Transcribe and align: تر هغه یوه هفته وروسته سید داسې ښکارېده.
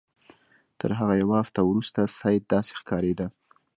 تر 0.79 0.91
هغه 0.99 1.13
یوه 1.21 1.35
هفته 1.41 1.59
وروسته 1.63 1.99
سید 2.19 2.43
داسې 2.53 2.71
ښکارېده. 2.79 3.27